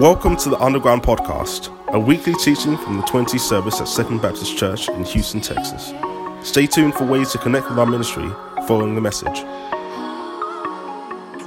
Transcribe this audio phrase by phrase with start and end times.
[0.00, 4.56] Welcome to the Underground Podcast, a weekly teaching from the 20 service at Second Baptist
[4.56, 5.92] Church in Houston, Texas.
[6.42, 8.26] Stay tuned for ways to connect with our ministry
[8.66, 9.42] following the message.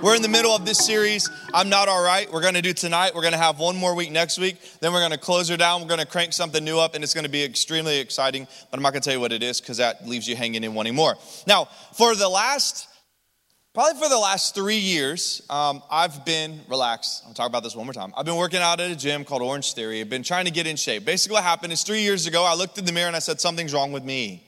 [0.03, 2.31] We're in the middle of this series, I'm Not All Right.
[2.31, 3.15] We're going to do tonight.
[3.15, 4.57] We're going to have one more week next week.
[4.81, 5.81] Then we're going to close her down.
[5.81, 8.47] We're going to crank something new up, and it's going to be extremely exciting.
[8.69, 10.63] But I'm not going to tell you what it is because that leaves you hanging
[10.63, 11.15] in wanting more.
[11.47, 12.87] Now, for the last
[13.73, 17.23] Probably for the last three years, um, I've been relaxed.
[17.25, 18.13] I'll talk about this one more time.
[18.15, 19.99] I've been working out at a gym called Orange Theory.
[19.99, 21.05] I've been trying to get in shape.
[21.05, 23.41] Basically, what happened is three years ago, I looked in the mirror and I said,
[23.41, 24.43] Something's wrong with me.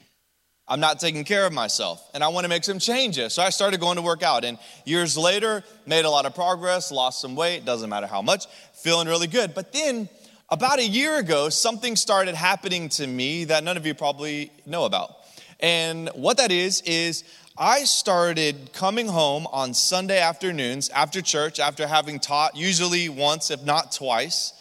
[0.68, 3.34] I'm not taking care of myself and I want to make some changes.
[3.34, 4.46] So I started going to work out.
[4.46, 8.46] And years later, made a lot of progress, lost some weight, doesn't matter how much,
[8.74, 9.56] feeling really good.
[9.56, 10.08] But then,
[10.50, 14.86] about a year ago, something started happening to me that none of you probably know
[14.86, 15.16] about.
[15.60, 17.24] And what that is, is
[17.58, 23.64] I started coming home on Sunday afternoons after church, after having taught usually once, if
[23.64, 24.52] not twice.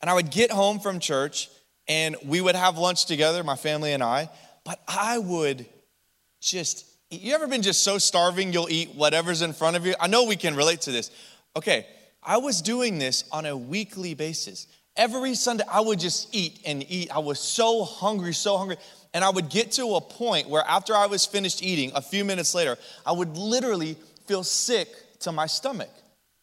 [0.00, 1.48] And I would get home from church
[1.86, 4.28] and we would have lunch together, my family and I.
[4.64, 5.66] But I would
[6.40, 9.94] just, you ever been just so starving you'll eat whatever's in front of you?
[10.00, 11.12] I know we can relate to this.
[11.54, 11.86] Okay,
[12.24, 14.66] I was doing this on a weekly basis.
[14.96, 17.14] Every Sunday, I would just eat and eat.
[17.14, 18.76] I was so hungry, so hungry.
[19.14, 22.24] And I would get to a point where after I was finished eating, a few
[22.24, 23.96] minutes later, I would literally
[24.26, 24.88] feel sick
[25.20, 25.90] to my stomach.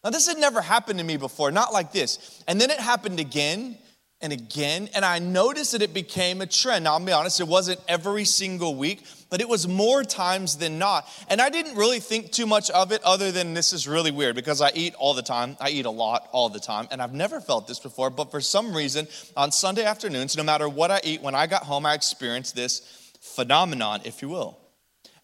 [0.03, 2.43] Now, this had never happened to me before, not like this.
[2.47, 3.77] And then it happened again
[4.19, 6.85] and again, and I noticed that it became a trend.
[6.85, 10.79] Now, I'll be honest, it wasn't every single week, but it was more times than
[10.79, 11.07] not.
[11.29, 14.35] And I didn't really think too much of it other than this is really weird
[14.35, 15.55] because I eat all the time.
[15.59, 18.41] I eat a lot all the time, and I've never felt this before, but for
[18.41, 21.93] some reason, on Sunday afternoons, no matter what I eat, when I got home, I
[21.93, 24.57] experienced this phenomenon, if you will.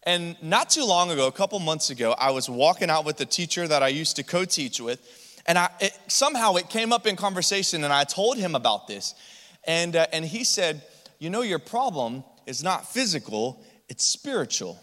[0.05, 3.25] And not too long ago, a couple months ago, I was walking out with the
[3.25, 4.99] teacher that I used to co teach with
[5.45, 9.13] and I, it, somehow it came up in conversation, and I told him about this.
[9.65, 10.81] And, uh, and he said,
[11.19, 14.79] You know, your problem is not physical, it's spiritual.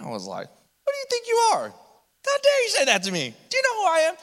[0.00, 1.68] I was like, What do you think you are?
[2.24, 3.34] How dare you say that to me?
[3.48, 4.14] Do you know who I am?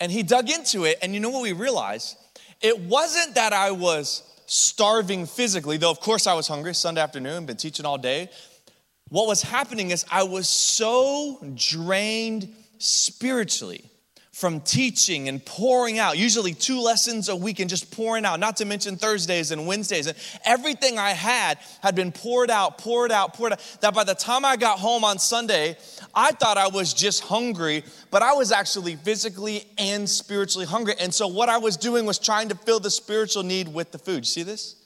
[0.00, 2.16] And he dug into it, and you know what we realized?
[2.60, 7.44] It wasn't that I was starving physically, though of course I was hungry Sunday afternoon,
[7.44, 8.30] been teaching all day.
[9.10, 13.84] What was happening is I was so drained spiritually
[14.38, 18.56] from teaching and pouring out, usually two lessons a week and just pouring out, not
[18.56, 20.06] to mention Thursdays and Wednesdays.
[20.06, 23.78] And everything I had had been poured out, poured out, poured out.
[23.80, 25.76] That by the time I got home on Sunday,
[26.14, 27.82] I thought I was just hungry,
[28.12, 30.94] but I was actually physically and spiritually hungry.
[31.00, 33.98] And so what I was doing was trying to fill the spiritual need with the
[33.98, 34.18] food.
[34.18, 34.76] You see this?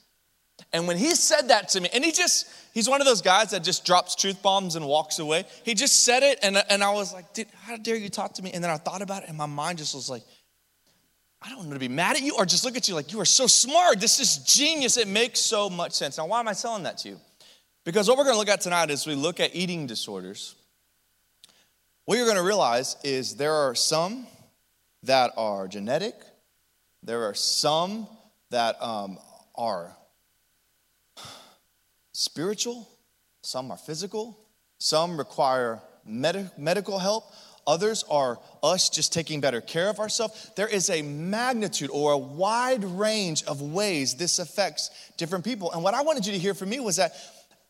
[0.73, 3.51] And when he said that to me, and he just, he's one of those guys
[3.51, 5.45] that just drops truth bombs and walks away.
[5.63, 8.41] He just said it, and, and I was like, dude, how dare you talk to
[8.41, 8.51] me?
[8.51, 10.23] And then I thought about it, and my mind just was like,
[11.43, 13.19] I don't want to be mad at you or just look at you like, you
[13.19, 13.99] are so smart.
[13.99, 14.95] This is genius.
[14.95, 16.17] It makes so much sense.
[16.17, 17.19] Now, why am I telling that to you?
[17.83, 20.55] Because what we're going to look at tonight is we look at eating disorders.
[22.05, 24.25] What you're going to realize is there are some
[25.03, 26.15] that are genetic,
[27.03, 28.07] there are some
[28.49, 29.17] that um,
[29.55, 29.95] are
[32.13, 32.87] spiritual,
[33.41, 34.37] some are physical,
[34.77, 37.25] some require med- medical help,
[37.65, 40.51] others are us just taking better care of ourselves.
[40.55, 45.71] There is a magnitude or a wide range of ways this affects different people.
[45.71, 47.13] And what I wanted you to hear from me was that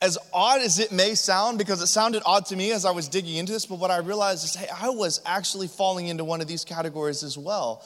[0.01, 3.07] as odd as it may sound, because it sounded odd to me as I was
[3.07, 6.41] digging into this, but what I realized is, hey, I was actually falling into one
[6.41, 7.81] of these categories as well,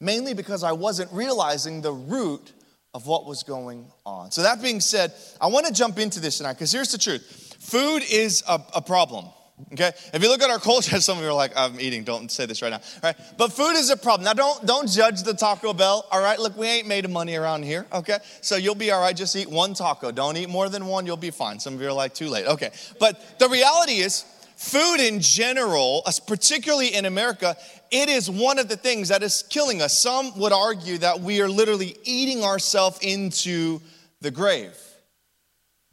[0.00, 2.52] mainly because I wasn't realizing the root
[2.98, 4.32] of what was going on.
[4.32, 7.54] So, that being said, I want to jump into this tonight because here's the truth
[7.60, 9.26] food is a, a, problem.
[9.72, 12.28] Okay, if you look at our culture, some of you are like, "I'm eating." Don't
[12.28, 12.78] say this right now.
[12.78, 14.24] All right, but food is a problem.
[14.24, 16.06] Now, don't don't judge the Taco Bell.
[16.10, 17.86] All right, look, we ain't made money around here.
[17.92, 19.14] Okay, so you'll be all right.
[19.14, 20.10] Just eat one taco.
[20.10, 21.06] Don't eat more than one.
[21.06, 21.60] You'll be fine.
[21.60, 24.24] Some of you are like, "Too late." Okay, but the reality is,
[24.58, 27.56] food in general, uh, particularly in America,
[27.92, 29.96] it is one of the things that is killing us.
[29.96, 33.80] Some would argue that we are literally eating ourselves into
[34.20, 34.76] the grave.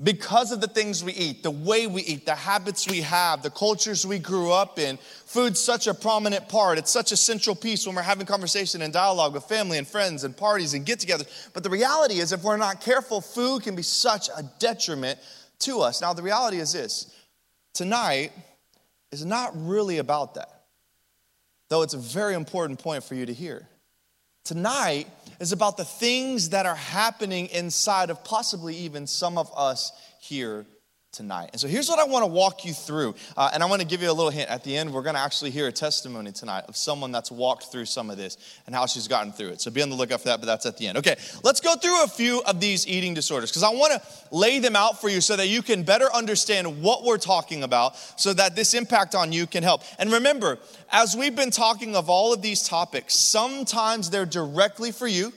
[0.01, 3.51] Because of the things we eat, the way we eat, the habits we have, the
[3.51, 6.79] cultures we grew up in, food's such a prominent part.
[6.79, 10.23] It's such a central piece when we're having conversation and dialogue with family and friends
[10.23, 11.49] and parties and get togethers.
[11.53, 15.19] But the reality is, if we're not careful, food can be such a detriment
[15.59, 16.01] to us.
[16.01, 17.15] Now, the reality is this
[17.73, 18.31] tonight
[19.11, 20.55] is not really about that
[21.69, 23.67] though it's a very important point for you to hear.
[24.43, 25.07] Tonight
[25.39, 29.91] is about the things that are happening inside of possibly even some of us
[30.21, 30.65] here
[31.15, 31.49] tonight.
[31.53, 33.15] And so here's what I want to walk you through.
[33.37, 34.49] Uh, and I want to give you a little hint.
[34.49, 37.71] At the end, we're going to actually hear a testimony tonight of someone that's walked
[37.71, 39.61] through some of this and how she's gotten through it.
[39.61, 40.97] So be on the lookout for that, but that's at the end.
[40.97, 44.59] Okay, let's go through a few of these eating disorders because I want to lay
[44.59, 48.33] them out for you so that you can better understand what we're talking about so
[48.33, 49.83] that this impact on you can help.
[49.97, 50.59] And remember,
[50.91, 55.31] as we've been talking of all of these topics, sometimes they're directly for you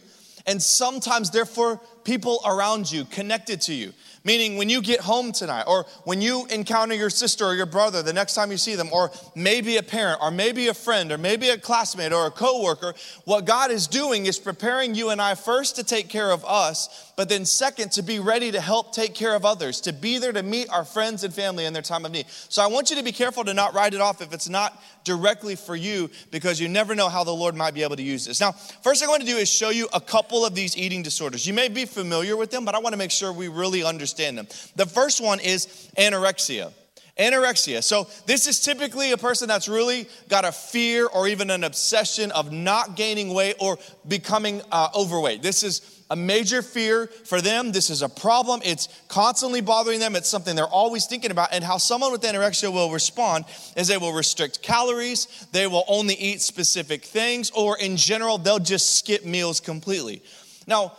[0.48, 3.92] and sometimes they're for people around you, connected to you.
[4.28, 8.02] Meaning, when you get home tonight, or when you encounter your sister or your brother
[8.02, 11.16] the next time you see them, or maybe a parent, or maybe a friend, or
[11.16, 12.92] maybe a classmate, or a coworker,
[13.24, 17.07] what God is doing is preparing you and I first to take care of us,
[17.18, 20.30] but then second, to be ready to help take care of others, to be there
[20.30, 22.26] to meet our friends and family in their time of need.
[22.48, 24.80] So I want you to be careful to not write it off if it's not
[25.02, 28.24] directly for you, because you never know how the Lord might be able to use
[28.24, 28.40] this.
[28.40, 31.44] Now, first I want to do is show you a couple of these eating disorders.
[31.44, 34.38] You may be familiar with them, but I want to make sure we really understand
[34.38, 34.46] them.
[34.76, 36.72] The first one is anorexia.
[37.18, 37.82] Anorexia.
[37.82, 42.30] So, this is typically a person that's really got a fear or even an obsession
[42.30, 43.76] of not gaining weight or
[44.06, 45.42] becoming uh, overweight.
[45.42, 47.72] This is a major fear for them.
[47.72, 48.60] This is a problem.
[48.64, 50.16] It's constantly bothering them.
[50.16, 51.50] It's something they're always thinking about.
[51.52, 53.44] And how someone with anorexia will respond
[53.76, 58.58] is they will restrict calories, they will only eat specific things, or in general, they'll
[58.58, 60.22] just skip meals completely.
[60.66, 60.92] Now,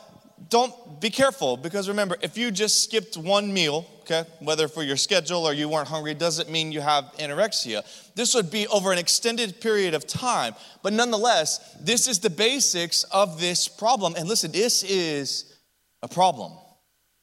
[0.48, 4.98] don't be careful because remember, if you just skipped one meal, okay, whether for your
[4.98, 7.84] schedule or you weren't hungry, doesn't mean you have anorexia.
[8.16, 10.56] This would be over an extended period of time.
[10.82, 14.16] But nonetheless, this is the basics of this problem.
[14.18, 15.54] And listen, this is
[16.02, 16.54] a problem,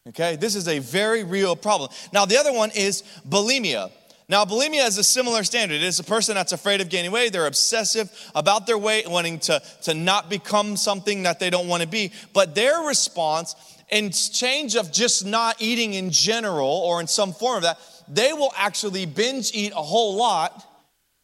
[0.09, 0.37] okay?
[0.37, 1.91] This is a very real problem.
[2.13, 3.91] Now, the other one is bulimia.
[4.29, 5.77] Now, bulimia is a similar standard.
[5.77, 7.33] It is a person that's afraid of gaining weight.
[7.33, 11.83] They're obsessive about their weight, wanting to, to not become something that they don't want
[11.83, 12.13] to be.
[12.33, 13.55] But their response,
[13.89, 17.79] in change of just not eating in general or in some form of that,
[18.09, 20.65] they will actually binge eat a whole lot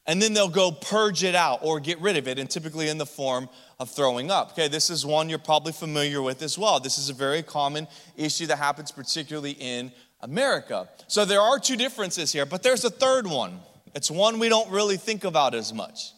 [0.07, 2.99] and then they'll go purge it out or get rid of it, and typically in
[2.99, 4.53] the form of throwing up.
[4.53, 6.81] Okay, this is one you're probably familiar with as well.
[6.81, 9.93] This is a very common issue that happens particularly in
[10.23, 10.89] America.
[11.09, 13.61] So there are two differences here, but there's a third one.
[13.95, 16.13] It's one we don't really think about as much.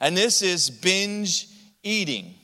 [0.00, 1.48] And this is binge
[1.82, 2.34] eating.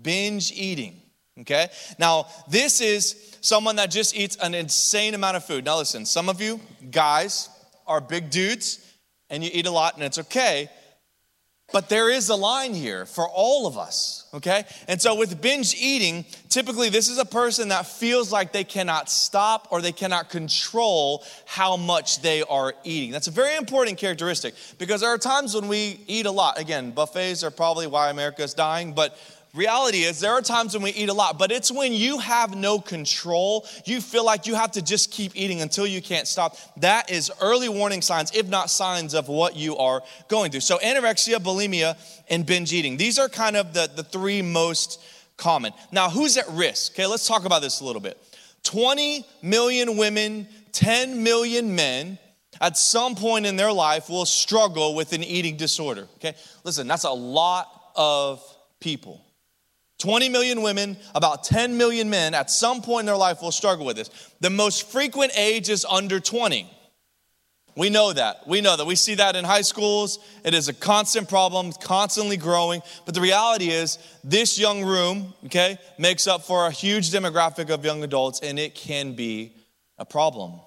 [0.00, 1.00] Binge eating.
[1.40, 1.68] Okay?
[1.98, 5.64] Now, this is someone that just eats an insane amount of food.
[5.64, 6.60] Now, listen, some of you
[6.90, 7.48] guys
[7.86, 8.80] are big dudes
[9.30, 10.70] and you eat a lot and it's okay.
[11.72, 14.64] But there is a line here for all of us, okay?
[14.86, 19.10] And so with binge eating, typically this is a person that feels like they cannot
[19.10, 23.10] stop or they cannot control how much they are eating.
[23.10, 26.60] That's a very important characteristic because there are times when we eat a lot.
[26.60, 29.18] Again, buffets are probably why America is dying, but
[29.54, 32.56] reality is there are times when we eat a lot, but it's when you have
[32.56, 36.56] no control, you feel like you have to just keep eating until you can't stop.
[36.78, 40.60] That is early warning signs, if not signs of what you are going through.
[40.60, 41.96] So, anorexia, bulimia,
[42.28, 42.96] and binge eating.
[42.96, 45.00] These are kind of the, the three most
[45.36, 45.72] common.
[45.92, 46.92] Now, who's at risk?
[46.92, 48.18] Okay, let's talk about this a little bit.
[48.64, 52.18] 20 million women, 10 million men
[52.60, 56.08] at some point in their life will struggle with an eating disorder.
[56.16, 56.34] Okay,
[56.64, 58.42] listen, that's a lot of
[58.80, 59.23] people.
[60.04, 63.86] 20 million women, about 10 million men at some point in their life will struggle
[63.86, 64.10] with this.
[64.40, 66.70] The most frequent age is under 20.
[67.74, 68.46] We know that.
[68.46, 68.84] We know that.
[68.84, 70.18] We see that in high schools.
[70.44, 72.82] It is a constant problem, constantly growing.
[73.06, 77.82] But the reality is, this young room, okay, makes up for a huge demographic of
[77.82, 79.56] young adults, and it can be
[79.96, 80.60] a problem.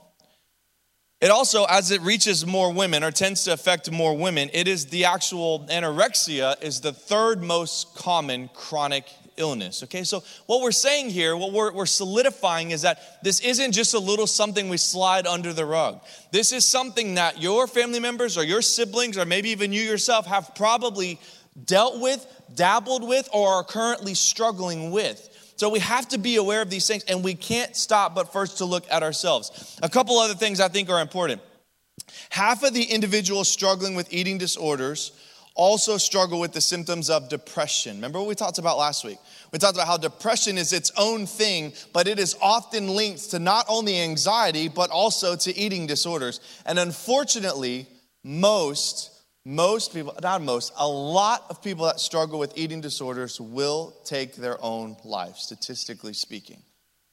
[1.21, 4.87] It also, as it reaches more women or tends to affect more women, it is
[4.87, 9.05] the actual anorexia is the third most common chronic
[9.37, 9.83] illness.
[9.83, 13.93] Okay, so what we're saying here, what we're, we're solidifying is that this isn't just
[13.93, 16.01] a little something we slide under the rug.
[16.31, 20.25] This is something that your family members or your siblings or maybe even you yourself
[20.25, 21.19] have probably
[21.65, 25.29] dealt with, dabbled with, or are currently struggling with.
[25.55, 28.59] So we have to be aware of these things, and we can't stop but first
[28.59, 29.79] to look at ourselves.
[29.81, 31.41] A couple other things I think are important.
[32.29, 35.11] Half of the individuals struggling with eating disorders
[35.57, 37.97] also struggle with the symptoms of depression.
[37.97, 39.17] Remember what we talked about last week?
[39.51, 43.39] We talked about how depression is its own thing, but it is often linked to
[43.39, 46.39] not only anxiety, but also to eating disorders.
[46.65, 47.87] And unfortunately,
[48.23, 49.11] most
[49.47, 54.35] most people, not most, a lot of people that struggle with eating disorders will take
[54.35, 56.61] their own life, statistically speaking.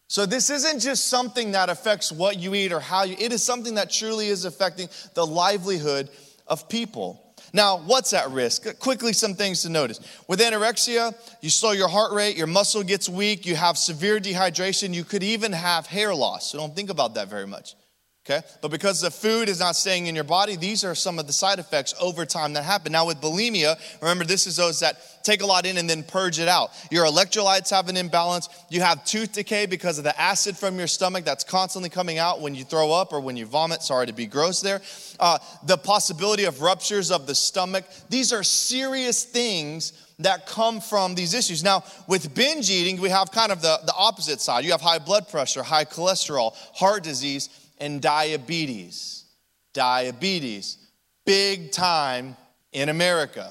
[0.09, 3.43] So, this isn't just something that affects what you eat or how you, it is
[3.43, 6.11] something that truly is affecting the livelihood
[6.49, 7.24] of people.
[7.55, 8.81] Now, what's at risk?
[8.81, 10.01] Quickly, some things to notice.
[10.27, 14.93] With anorexia, you slow your heart rate, your muscle gets weak, you have severe dehydration,
[14.93, 16.51] you could even have hair loss.
[16.51, 17.77] So, don't think about that very much.
[18.27, 18.41] Okay?
[18.63, 21.33] But because the food is not staying in your body, these are some of the
[21.33, 22.91] side effects over time that happen.
[22.91, 26.39] Now, with bulimia, remember, this is those that take a lot in and then purge
[26.39, 26.71] it out.
[26.91, 28.49] Your electrolytes have an imbalance.
[28.71, 32.41] You have tooth decay because of the acid from your stomach that's constantly coming out
[32.41, 33.83] when you throw up or when you vomit.
[33.83, 34.81] Sorry to be gross there.
[35.21, 37.85] Uh, the possibility of ruptures of the stomach.
[38.09, 41.63] These are serious things that come from these issues.
[41.63, 44.65] Now, with binge eating, we have kind of the, the opposite side.
[44.65, 49.25] You have high blood pressure, high cholesterol, heart disease and diabetes.
[49.73, 50.79] Diabetes,
[51.25, 52.37] big time
[52.73, 53.51] in America.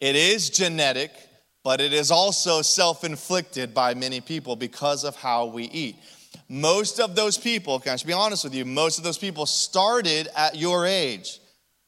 [0.00, 1.12] It is genetic,
[1.62, 5.96] but it is also self inflicted by many people because of how we eat.
[6.48, 10.28] Most of those people, can I be honest with you, most of those people started
[10.36, 11.39] at your age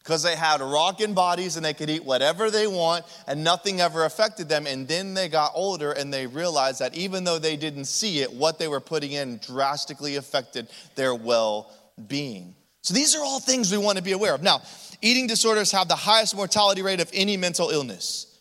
[0.02, 4.04] because they had rocking bodies and they could eat whatever they want and nothing ever
[4.04, 4.66] affected them.
[4.66, 8.32] And then they got older and they realized that even though they didn't see it,
[8.32, 11.72] what they were putting in drastically affected their well
[12.08, 12.56] being.
[12.82, 14.42] So these are all things we want to be aware of.
[14.42, 14.62] Now,
[15.00, 18.40] eating disorders have the highest mortality rate of any mental illness.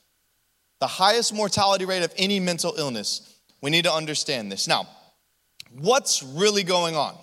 [0.80, 3.36] The highest mortality rate of any mental illness.
[3.62, 4.68] We need to understand this.
[4.68, 4.88] Now,
[5.80, 7.16] what's really going on?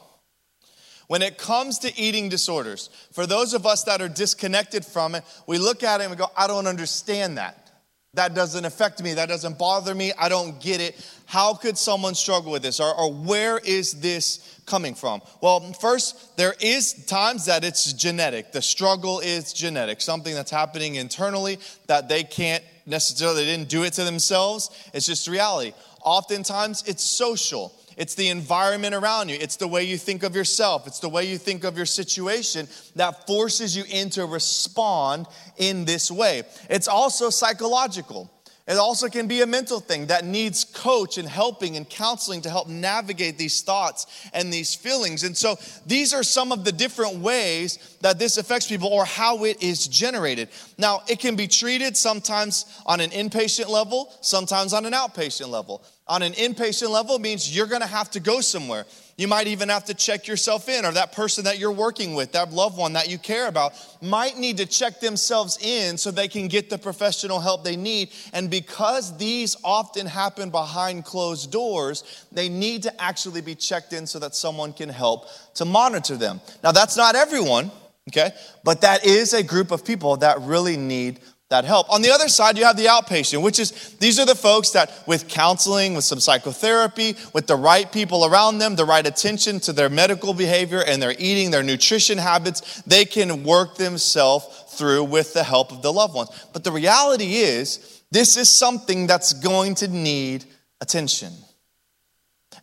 [1.08, 5.24] When it comes to eating disorders, for those of us that are disconnected from it,
[5.46, 7.68] we look at it and we go, I don't understand that.
[8.14, 9.14] That doesn't affect me.
[9.14, 10.12] That doesn't bother me.
[10.18, 10.96] I don't get it.
[11.26, 12.80] How could someone struggle with this?
[12.80, 15.22] Or, or, where is this coming from?
[15.40, 18.52] Well, first, there is times that it's genetic.
[18.52, 23.84] The struggle is genetic, something that's happening internally that they can't necessarily, they didn't do
[23.84, 24.70] it to themselves.
[24.92, 25.72] It's just reality.
[26.02, 27.72] Oftentimes, it's social.
[27.98, 29.36] It's the environment around you.
[29.38, 30.86] It's the way you think of yourself.
[30.86, 35.26] It's the way you think of your situation that forces you into respond
[35.56, 36.44] in this way.
[36.70, 38.30] It's also psychological.
[38.68, 42.50] It also can be a mental thing that needs coach and helping and counseling to
[42.50, 45.24] help navigate these thoughts and these feelings.
[45.24, 49.44] And so these are some of the different ways that this affects people or how
[49.44, 50.50] it is generated.
[50.76, 55.82] Now, it can be treated sometimes on an inpatient level, sometimes on an outpatient level
[56.08, 58.86] on an inpatient level means you're to have to go somewhere.
[59.16, 62.32] You might even have to check yourself in, or that person that you're working with,
[62.32, 66.28] that loved one that you care about, might need to check themselves in so they
[66.28, 68.10] can get the professional help they need.
[68.32, 74.06] And because these often happen behind closed doors, they need to actually be checked in
[74.06, 76.40] so that someone can help to monitor them.
[76.62, 77.72] Now, that's not everyone,
[78.10, 78.30] okay?
[78.62, 81.18] But that is a group of people that really need
[81.50, 81.90] that help.
[81.90, 84.92] On the other side, you have the outpatient, which is these are the folks that,
[85.06, 89.72] with counseling, with some psychotherapy, with the right people around them, the right attention to
[89.72, 95.32] their medical behavior and their eating, their nutrition habits, they can work themselves through with
[95.32, 96.28] the help of the loved ones.
[96.52, 100.44] But the reality is, this is something that's going to need
[100.82, 101.32] attention.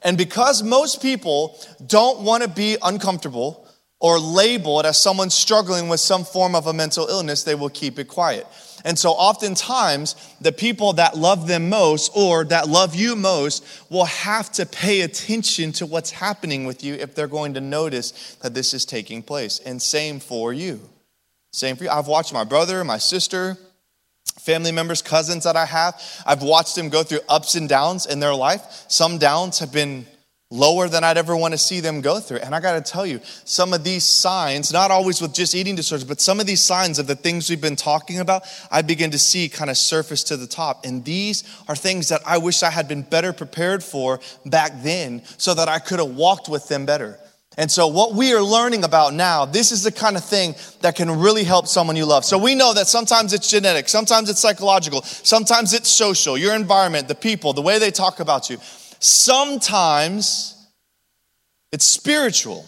[0.04, 3.68] And because most people don't want to be uncomfortable
[4.00, 7.98] or labeled as someone struggling with some form of a mental illness, they will keep
[7.98, 8.46] it quiet.
[8.86, 14.06] And so, oftentimes, the people that love them most or that love you most will
[14.06, 18.54] have to pay attention to what's happening with you if they're going to notice that
[18.54, 19.58] this is taking place.
[19.58, 20.80] And same for you.
[21.52, 21.90] Same for you.
[21.90, 23.58] I've watched my brother, my sister,
[24.40, 28.20] family members, cousins that I have, I've watched them go through ups and downs in
[28.20, 28.86] their life.
[28.88, 30.06] Some downs have been
[30.56, 32.38] lower than I'd ever want to see them go through.
[32.38, 35.76] And I got to tell you, some of these signs, not always with just eating
[35.76, 39.12] disorders, but some of these signs of the things we've been talking about, I begin
[39.12, 40.86] to see kind of surface to the top.
[40.86, 45.22] And these are things that I wish I had been better prepared for back then
[45.38, 47.20] so that I could have walked with them better.
[47.58, 50.96] And so, what we are learning about now, this is the kind of thing that
[50.96, 52.26] can really help someone you love.
[52.26, 57.08] So, we know that sometimes it's genetic, sometimes it's psychological, sometimes it's social, your environment,
[57.08, 58.58] the people, the way they talk about you.
[59.06, 60.68] Sometimes
[61.72, 62.66] it's spiritual.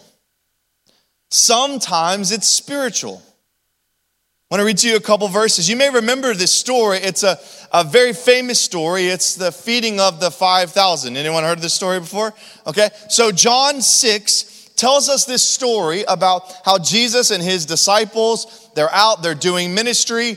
[1.32, 3.20] Sometimes it's spiritual.
[3.26, 5.68] I want to read to you a couple verses.
[5.68, 6.98] You may remember this story.
[6.98, 7.40] It's a,
[7.72, 9.08] a very famous story.
[9.08, 11.16] It's the feeding of the 5,000.
[11.16, 12.32] Anyone heard this story before?
[12.68, 12.90] Okay.
[13.08, 19.24] So, John 6 tells us this story about how Jesus and his disciples, they're out,
[19.24, 20.36] they're doing ministry.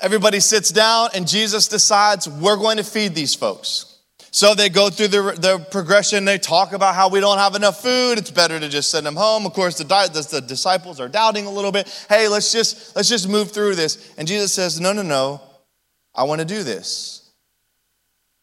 [0.00, 3.89] Everybody sits down, and Jesus decides, we're going to feed these folks.
[4.32, 6.24] So they go through the, the progression.
[6.24, 8.16] They talk about how we don't have enough food.
[8.16, 9.44] It's better to just send them home.
[9.44, 11.88] Of course, the, the disciples are doubting a little bit.
[12.08, 14.12] Hey, let's just let's just move through this.
[14.16, 15.40] And Jesus says, No, no, no.
[16.14, 17.30] I want to do this.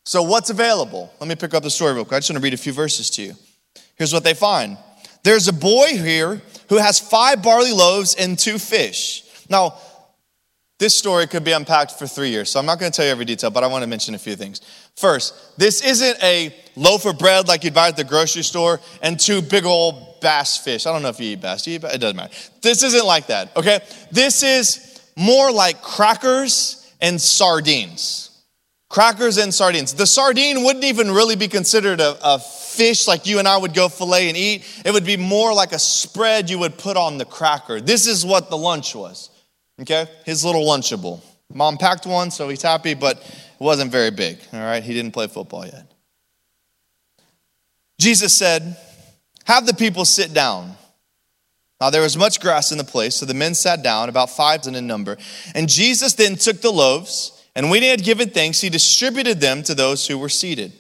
[0.05, 1.11] So what's available?
[1.19, 2.17] Let me pick up the story real quick.
[2.17, 3.33] I just want to read a few verses to you.
[3.95, 4.77] Here's what they find.
[5.23, 9.23] There's a boy here who has five barley loaves and two fish.
[9.49, 9.77] Now,
[10.79, 13.11] This story could be unpacked for three years, so I'm not going to tell you
[13.11, 14.61] every detail, but I want to mention a few things.
[14.95, 19.19] First, this isn't a loaf of bread like you'd buy at the grocery store and
[19.19, 20.85] two big old bass fish.
[20.85, 21.63] I don't know if you eat bass.
[21.63, 21.95] Do you eat bass?
[21.95, 22.33] It doesn't matter.
[22.61, 23.79] This isn't like that, okay?
[24.11, 28.23] This is more like crackers and sardines.
[28.87, 29.95] Crackers and sardines.
[29.95, 33.73] The sardine wouldn't even really be considered a, a fish like you and I would
[33.73, 34.63] go fillet and eat.
[34.85, 37.81] It would be more like a spread you would put on the cracker.
[37.81, 39.31] This is what the lunch was.
[39.81, 40.07] Okay?
[40.25, 41.21] His little Lunchable.
[41.53, 44.39] Mom packed one, so he's happy, but it wasn't very big.
[44.53, 44.83] All right?
[44.83, 45.91] He didn't play football yet.
[47.99, 48.77] Jesus said,
[49.45, 50.75] Have the people sit down.
[51.79, 54.65] Now there was much grass in the place, so the men sat down, about five
[54.65, 55.17] in number.
[55.53, 59.63] And Jesus then took the loaves, and when he had given thanks, he distributed them
[59.63, 60.73] to those who were seated.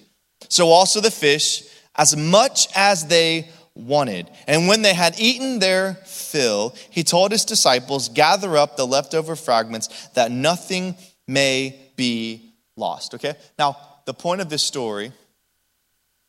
[0.49, 1.63] So also the fish,
[1.95, 4.29] as much as they wanted.
[4.47, 9.35] And when they had eaten their fill, he told his disciples, Gather up the leftover
[9.35, 10.95] fragments that nothing
[11.27, 13.13] may be lost.
[13.13, 13.35] Okay?
[13.57, 15.11] Now, the point of this story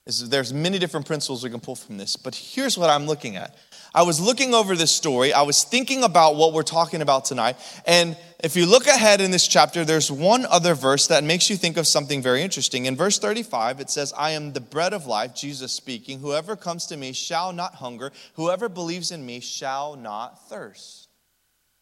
[0.06, 3.36] is there's many different principles we can pull from this, but here's what I'm looking
[3.36, 3.56] at.
[3.94, 7.56] I was looking over this story, I was thinking about what we're talking about tonight,
[7.86, 11.56] and if you look ahead in this chapter, there's one other verse that makes you
[11.56, 12.86] think of something very interesting.
[12.86, 16.20] In verse 35, it says, I am the bread of life, Jesus speaking.
[16.20, 18.12] Whoever comes to me shall not hunger.
[18.34, 21.08] Whoever believes in me shall not thirst.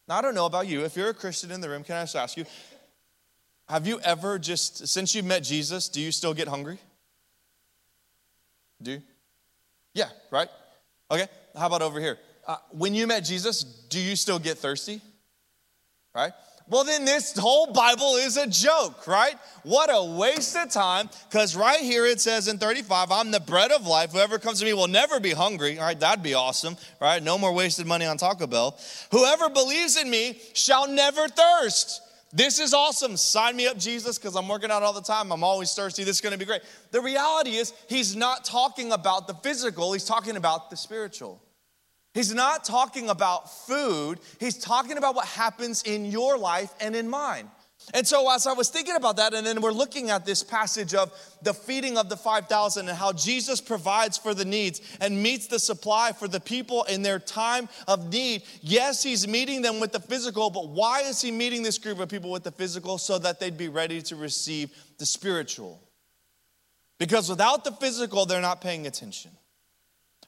[0.09, 0.85] Now, I don't know about you.
[0.85, 2.47] If you're a Christian in the room, can I just ask you,
[3.69, 6.79] have you ever just, since you've met Jesus, do you still get hungry?
[8.81, 9.03] Do you?
[9.93, 10.49] Yeah, right?
[11.11, 12.19] Okay, how about over here?
[12.47, 15.01] Uh, when you met Jesus, do you still get thirsty?
[16.15, 16.33] Right?
[16.69, 19.37] Well, then this whole Bible is a joke, right?
[19.63, 21.09] What a waste of time.
[21.29, 24.13] Because right here it says in 35, I'm the bread of life.
[24.13, 25.79] Whoever comes to me will never be hungry.
[25.79, 27.23] All right, that'd be awesome, right?
[27.23, 28.77] No more wasted money on Taco Bell.
[29.13, 32.03] Whoever believes in me shall never thirst.
[32.33, 33.17] This is awesome.
[33.17, 35.31] Sign me up, Jesus, because I'm working out all the time.
[35.31, 36.03] I'm always thirsty.
[36.03, 36.63] This is going to be great.
[36.91, 41.41] The reality is, he's not talking about the physical, he's talking about the spiritual.
[42.17, 47.11] He's not talking about food, he's talking about what happens in your life and in
[47.11, 47.51] mine.
[47.93, 50.95] And so, as I was thinking about that, and then we're looking at this passage
[50.95, 55.47] of the feeding of the 5,000 and how Jesus provides for the needs and meets
[55.47, 58.45] the supply for the people in their time of need.
[58.63, 62.09] Yes, he's meeting them with the physical, but why is he meeting this group of
[62.09, 62.97] people with the physical?
[62.97, 65.79] So that they'd be ready to receive the spiritual.
[66.99, 69.33] Because without the physical, they're not paying attention.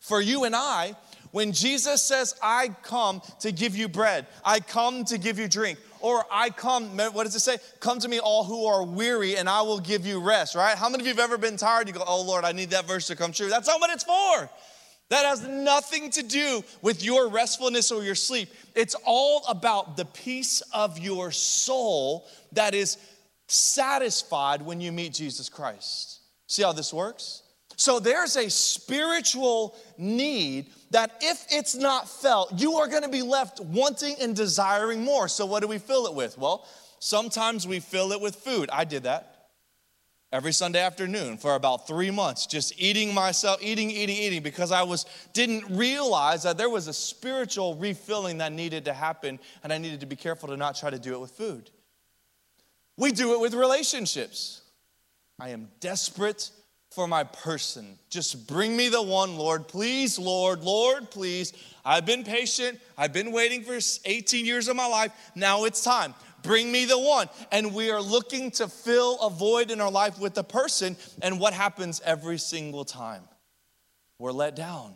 [0.00, 0.94] For you and I,
[1.30, 5.78] when Jesus says, I come to give you bread, I come to give you drink,
[6.00, 7.58] or I come, what does it say?
[7.80, 10.76] Come to me, all who are weary, and I will give you rest, right?
[10.76, 11.88] How many of you have ever been tired?
[11.88, 13.48] You go, Oh Lord, I need that verse to come true.
[13.48, 14.50] That's not what it's for.
[15.10, 18.50] That has nothing to do with your restfulness or your sleep.
[18.74, 22.98] It's all about the peace of your soul that is
[23.46, 26.20] satisfied when you meet Jesus Christ.
[26.46, 27.42] See how this works?
[27.76, 33.22] So there's a spiritual need that if it's not felt, you are going to be
[33.22, 35.28] left wanting and desiring more.
[35.28, 36.38] So what do we fill it with?
[36.38, 36.66] Well,
[36.98, 38.70] sometimes we fill it with food.
[38.72, 39.38] I did that
[40.32, 44.82] every Sunday afternoon for about three months, just eating myself, eating, eating, eating, because I
[44.82, 49.78] was didn't realize that there was a spiritual refilling that needed to happen, and I
[49.78, 51.70] needed to be careful to not try to do it with food.
[52.96, 54.62] We do it with relationships.
[55.40, 56.50] I am desperate
[56.90, 57.98] for my person.
[58.10, 59.68] Just bring me the one, Lord.
[59.68, 61.52] Please, Lord, Lord, please.
[61.84, 62.78] I've been patient.
[62.96, 65.12] I've been waiting for 18 years of my life.
[65.34, 66.14] Now it's time.
[66.42, 67.28] Bring me the one.
[67.52, 70.96] And we are looking to fill a void in our life with the person.
[71.22, 73.22] And what happens every single time?
[74.18, 74.94] We're let down.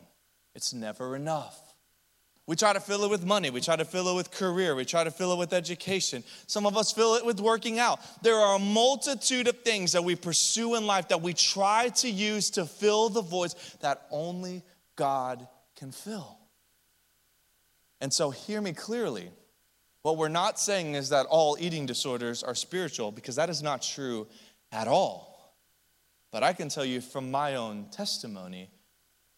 [0.54, 1.61] It's never enough.
[2.46, 3.50] We try to fill it with money.
[3.50, 4.74] We try to fill it with career.
[4.74, 6.24] We try to fill it with education.
[6.48, 8.00] Some of us fill it with working out.
[8.22, 12.10] There are a multitude of things that we pursue in life that we try to
[12.10, 14.64] use to fill the voids that only
[14.96, 16.36] God can fill.
[18.00, 19.30] And so, hear me clearly.
[20.02, 23.82] What we're not saying is that all eating disorders are spiritual, because that is not
[23.82, 24.26] true
[24.72, 25.54] at all.
[26.32, 28.70] But I can tell you from my own testimony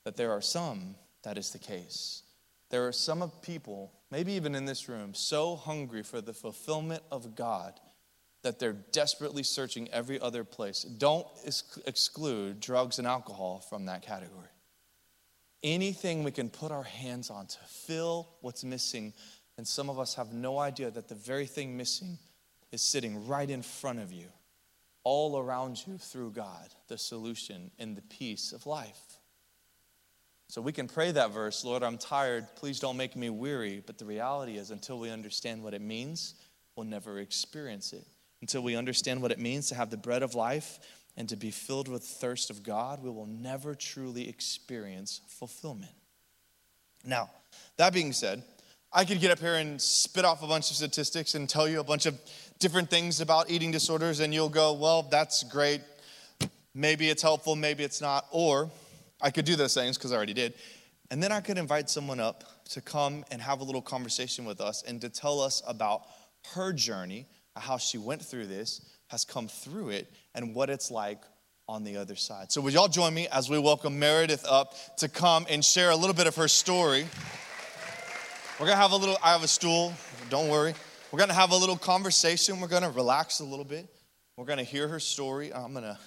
[0.05, 2.24] that there are some that is the case.
[2.71, 7.35] There are some people, maybe even in this room, so hungry for the fulfillment of
[7.35, 7.79] God
[8.43, 10.83] that they're desperately searching every other place.
[10.83, 14.49] Don't ex- exclude drugs and alcohol from that category.
[15.63, 19.15] Anything we can put our hands on to fill what's missing,
[19.57, 22.19] and some of us have no idea that the very thing missing
[22.71, 24.27] is sitting right in front of you,
[25.05, 29.21] all around you through God, the solution and the peace of life.
[30.55, 32.47] So we can pray that verse, Lord, I'm tired.
[32.55, 33.83] Please don't make me weary.
[33.85, 36.35] But the reality is, until we understand what it means,
[36.77, 38.07] we'll never experience it.
[38.41, 40.79] Until we understand what it means to have the bread of life
[41.17, 45.91] and to be filled with thirst of God, we will never truly experience fulfillment.
[47.05, 47.31] Now,
[47.77, 48.45] that being said,
[48.93, 51.81] I could get up here and spit off a bunch of statistics and tell you
[51.81, 52.17] a bunch of
[52.61, 55.81] different things about eating disorders, and you'll go, well, that's great.
[56.77, 58.27] Maybe it's helpful, maybe it's not.
[58.31, 58.71] Or
[59.25, 60.53] I could do those things because I already did.
[61.11, 64.61] And then I could invite someone up to come and have a little conversation with
[64.61, 66.03] us and to tell us about
[66.55, 71.23] her journey, how she went through this, has come through it, and what it's like
[71.69, 72.53] on the other side.
[72.53, 75.97] So, would y'all join me as we welcome Meredith up to come and share a
[75.97, 77.07] little bit of her story?
[78.61, 79.95] We're gonna have a little, I have a stool,
[80.29, 80.75] don't worry.
[81.11, 82.61] We're gonna have a little conversation.
[82.61, 83.89] We're gonna relax a little bit.
[84.37, 85.53] We're gonna hear her story.
[85.55, 85.99] I'm gonna,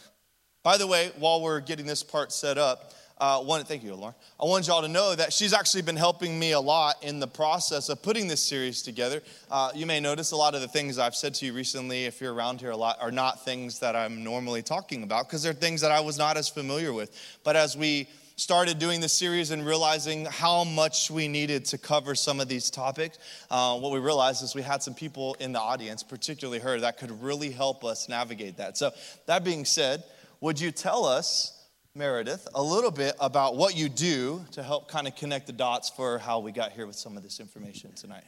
[0.63, 4.13] by the way, while we're getting this part set up, uh, one, thank you, Lauren.
[4.39, 7.27] I want y'all to know that she's actually been helping me a lot in the
[7.27, 9.23] process of putting this series together.
[9.49, 12.21] Uh, you may notice a lot of the things I've said to you recently, if
[12.21, 15.53] you're around here a lot, are not things that I'm normally talking about because they're
[15.53, 17.12] things that I was not as familiar with.
[17.43, 22.13] But as we started doing this series and realizing how much we needed to cover
[22.13, 23.17] some of these topics,
[23.49, 26.97] uh, what we realized is we had some people in the audience, particularly her, that
[26.99, 28.77] could really help us navigate that.
[28.77, 28.91] So,
[29.25, 30.03] that being said,
[30.39, 31.57] would you tell us?
[31.98, 35.90] Meredith, a little bit about what you do to help kind of connect the dots
[35.90, 38.24] for how we got here with some of this information tonight.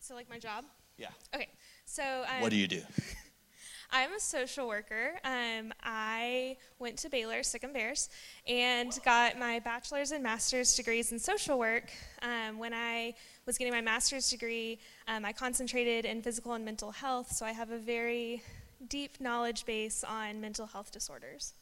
[0.00, 0.64] So, like my job?
[0.96, 1.08] Yeah.
[1.34, 1.48] Okay.
[1.84, 2.80] So, um, what do you do?
[3.94, 5.18] I'm a social worker.
[5.22, 8.08] Um, I went to Baylor, Sic 'em Bears,
[8.48, 11.90] and got my bachelor's and master's degrees in social work.
[12.22, 16.90] Um, when I was getting my master's degree, um, I concentrated in physical and mental
[16.90, 18.42] health, so I have a very
[18.88, 21.52] deep knowledge base on mental health disorders.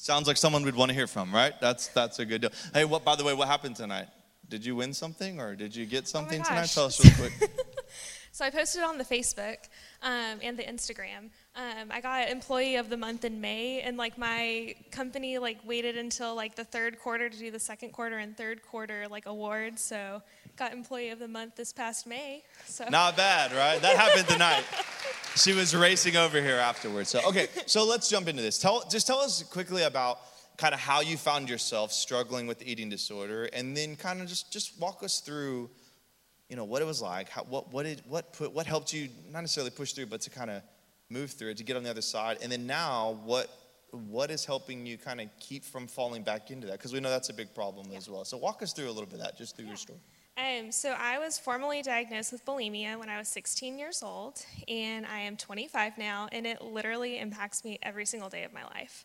[0.00, 1.52] Sounds like someone we'd want to hear from, right?
[1.60, 2.50] That's that's a good deal.
[2.72, 3.04] Hey, what?
[3.04, 4.06] By the way, what happened tonight?
[4.48, 6.70] Did you win something, or did you get oh something oh tonight?
[6.72, 7.50] Tell us real quick.
[8.32, 9.56] so I posted on the Facebook
[10.02, 11.30] um, and the Instagram.
[11.56, 15.96] Um, I got Employee of the Month in May, and like my company like waited
[15.96, 19.82] until like the third quarter to do the second quarter and third quarter like awards.
[19.82, 20.22] So
[20.56, 22.42] got Employee of the Month this past May.
[22.66, 23.80] So not bad, right?
[23.82, 24.64] That happened tonight.
[25.36, 27.10] she was racing over here afterwards.
[27.10, 28.58] So okay, so let's jump into this.
[28.58, 30.20] Tell just tell us quickly about
[30.56, 34.52] kind of how you found yourself struggling with eating disorder, and then kind of just
[34.52, 35.70] just walk us through,
[36.50, 37.28] you know, what it was like.
[37.28, 40.30] How, what what did what put what helped you not necessarily push through, but to
[40.30, 40.62] kind of
[41.08, 43.48] move through it to get on the other side, and then now what
[43.92, 46.78] what is helping you kind of keep from falling back into that?
[46.78, 47.98] Because we know that's a big problem yeah.
[47.98, 48.24] as well.
[48.24, 49.70] So walk us through a little bit of that, just through yeah.
[49.70, 49.98] your story.
[50.36, 55.04] Um, so I was formally diagnosed with bulimia when I was 16 years old, and
[55.06, 59.04] I am 25 now, and it literally impacts me every single day of my life.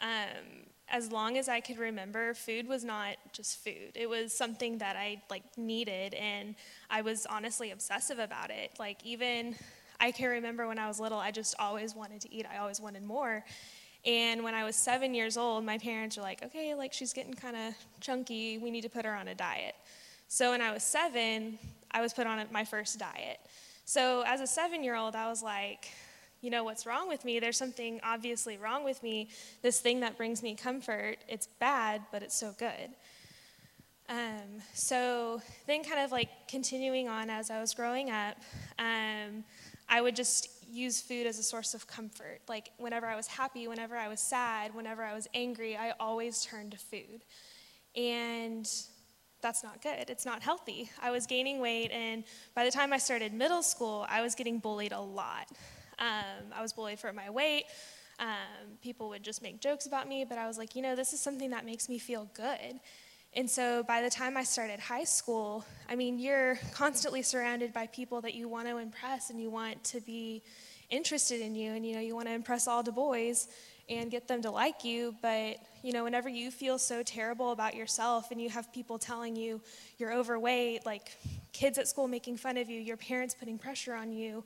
[0.00, 3.92] Um, as long as I could remember, food was not just food.
[3.94, 6.54] It was something that I like needed, and
[6.88, 8.72] I was honestly obsessive about it.
[8.78, 9.56] Like even
[10.00, 12.46] I can remember when I was little, I just always wanted to eat.
[12.50, 13.44] I always wanted more.
[14.04, 17.34] And when I was seven years old, my parents were like, "Okay, like she's getting
[17.34, 18.58] kind of chunky.
[18.58, 19.74] We need to put her on a diet."
[20.28, 21.58] So when I was seven,
[21.90, 23.40] I was put on my first diet.
[23.84, 25.88] So as a seven year old, I was like,
[26.46, 27.40] you know, what's wrong with me?
[27.40, 29.30] There's something obviously wrong with me.
[29.62, 32.90] This thing that brings me comfort, it's bad, but it's so good.
[34.08, 38.36] Um, so then, kind of like continuing on as I was growing up,
[38.78, 39.42] um,
[39.88, 42.42] I would just use food as a source of comfort.
[42.48, 46.44] Like whenever I was happy, whenever I was sad, whenever I was angry, I always
[46.44, 47.24] turned to food.
[47.96, 48.70] And
[49.42, 50.10] that's not good.
[50.10, 50.90] It's not healthy.
[51.02, 52.22] I was gaining weight, and
[52.54, 55.48] by the time I started middle school, I was getting bullied a lot.
[55.98, 57.64] Um, I was bullied for my weight.
[58.18, 61.12] Um, people would just make jokes about me, but I was like, you know, this
[61.12, 62.80] is something that makes me feel good.
[63.34, 67.86] And so by the time I started high school, I mean, you're constantly surrounded by
[67.88, 70.42] people that you want to impress and you want to be
[70.88, 73.48] interested in you, and you know, you want to impress all the boys
[73.88, 77.74] and get them to like you, but you know, whenever you feel so terrible about
[77.74, 79.60] yourself and you have people telling you
[79.98, 81.16] you're overweight, like
[81.52, 84.44] kids at school making fun of you, your parents putting pressure on you,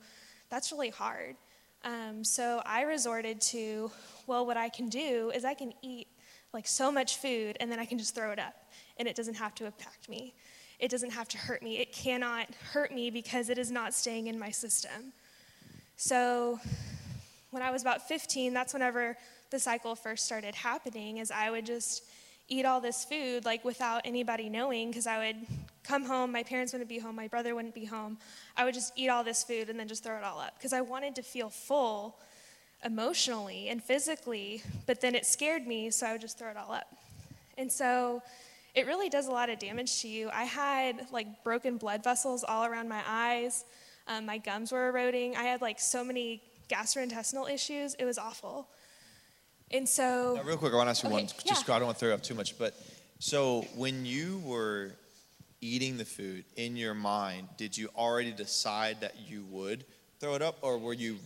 [0.51, 1.35] that's really hard.
[1.83, 3.89] Um, so I resorted to,
[4.27, 6.07] well, what I can do is I can eat
[6.53, 8.53] like so much food and then I can just throw it up
[8.97, 10.35] and it doesn't have to impact me.
[10.77, 11.77] It doesn't have to hurt me.
[11.77, 15.13] It cannot hurt me because it is not staying in my system.
[15.95, 16.59] So
[17.51, 19.15] when I was about 15, that's whenever
[19.51, 22.03] the cycle first started happening is I would just
[22.51, 25.37] eat all this food like without anybody knowing because I would
[25.83, 28.17] come home, my parents wouldn't be home, my brother wouldn't be home.
[28.57, 30.73] I would just eat all this food and then just throw it all up because
[30.73, 32.19] I wanted to feel full
[32.83, 36.73] emotionally and physically, but then it scared me, so I would just throw it all
[36.73, 36.87] up.
[37.57, 38.21] And so
[38.75, 40.29] it really does a lot of damage to you.
[40.33, 43.63] I had like broken blood vessels all around my eyes.
[44.07, 45.37] Um, my gums were eroding.
[45.37, 47.93] I had like so many gastrointestinal issues.
[47.95, 48.67] It was awful.
[49.73, 51.85] And so, Now, real quick, I want to ask you Okay, one, just I don't
[51.87, 52.57] want to throw up too much.
[52.57, 52.73] But
[53.19, 54.91] so when you were
[55.61, 59.85] eating the food in your mind, did you already decide that you would
[60.19, 61.17] throw it up, or were you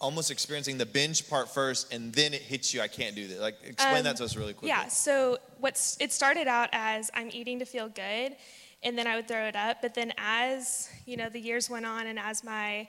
[0.00, 2.80] almost experiencing the binge part first, and then it hits you?
[2.80, 3.38] I can't do this.
[3.40, 4.68] Like, explain that Um, to us really quickly.
[4.68, 8.36] Yeah, so what's it started out as I'm eating to feel good,
[8.82, 9.80] and then I would throw it up.
[9.82, 12.88] But then as you know the years went on, and as my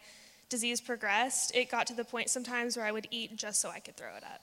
[0.50, 3.80] disease progressed, it got to the point sometimes where I would eat just so I
[3.80, 4.42] could throw it up.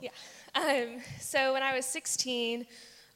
[0.00, 0.10] Yeah.
[0.54, 2.66] Um, so when I was 16,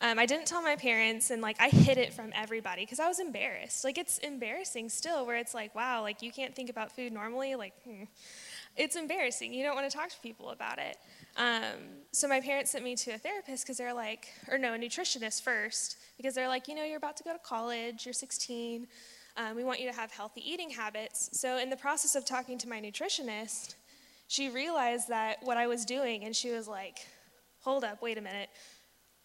[0.01, 3.09] um, I didn't tell my parents, and like I hid it from everybody because I
[3.09, 3.85] was embarrassed.
[3.85, 7.55] Like it's embarrassing still, where it's like, wow, like you can't think about food normally.
[7.55, 8.05] Like, hmm.
[8.77, 9.55] it's embarrassing.
[9.55, 10.99] You don't want to talk to people about it.
[11.37, 11.81] Um,
[12.13, 15.43] so my parents sent me to a therapist because they're like, or no, a nutritionist
[15.43, 18.05] first because they're like, you know, you're about to go to college.
[18.05, 18.87] You're 16.
[19.37, 21.31] Um, we want you to have healthy eating habits.
[21.33, 23.75] So in the process of talking to my nutritionist,
[24.35, 26.99] she realized that what I was doing, and she was like,
[27.61, 28.49] hold up, wait a minute.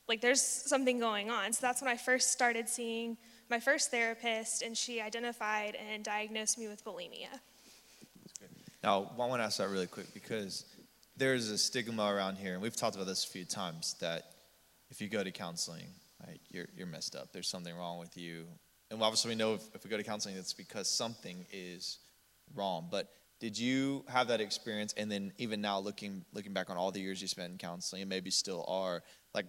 [0.08, 1.52] Like, there's something going on.
[1.52, 3.18] So that's when I first started seeing
[3.50, 7.40] my first therapist, and she identified and diagnosed me with bulimia.
[8.84, 10.66] Now, I want to ask that really quick because
[11.18, 14.26] there's a stigma around here, and we've talked about this a few times that
[14.92, 15.88] if you go to counseling,
[16.28, 17.34] right, you're, you're messed up.
[17.34, 18.46] There's something wrong with you.
[18.92, 21.98] And obviously, we know if, if we go to counseling, it's because something is
[22.54, 22.90] wrong.
[22.92, 24.94] But did you have that experience?
[24.98, 28.02] And then, even now, looking looking back on all the years you spent in counseling,
[28.02, 29.02] and maybe still are,
[29.34, 29.46] like,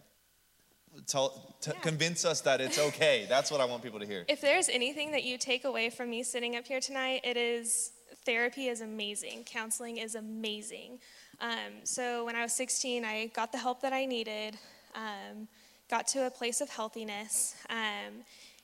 [1.06, 1.80] tell, t- Yeah.
[1.80, 3.26] convince us that it's okay.
[3.28, 4.24] That's what I want people to hear.
[4.28, 7.92] If there's anything that you take away from me sitting up here tonight, it is
[8.24, 9.44] therapy is amazing.
[9.44, 10.98] Counseling is amazing.
[11.40, 14.58] Um, so when I was 16, I got the help that I needed,
[14.94, 15.48] um,
[15.88, 17.54] got to a place of healthiness.
[17.70, 18.22] Um,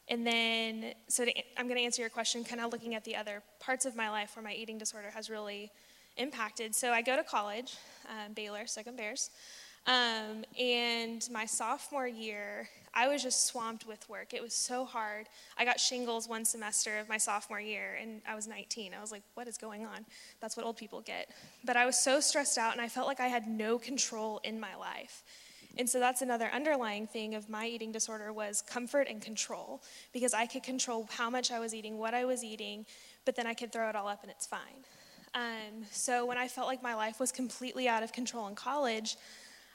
[0.08, 3.16] and then, so to, I'm going to answer your question, kind of looking at the
[3.16, 5.70] other parts of my life where my eating disorder has really
[6.16, 6.74] impacted.
[6.74, 7.74] So I go to college,
[8.08, 9.30] um, Baylor, Sic 'em Bears.
[9.86, 14.32] Um, and my sophomore year, I was just swamped with work.
[14.34, 15.28] It was so hard.
[15.56, 18.94] I got shingles one semester of my sophomore year, and I was 19.
[18.94, 20.06] I was like, what is going on?
[20.40, 21.28] That's what old people get.
[21.64, 24.58] But I was so stressed out, and I felt like I had no control in
[24.58, 25.22] my life.
[25.78, 30.32] And so that's another underlying thing of my eating disorder was comfort and control because
[30.32, 32.86] I could control how much I was eating, what I was eating,
[33.24, 34.84] but then I could throw it all up and it's fine.
[35.34, 39.16] Um, so when I felt like my life was completely out of control in college,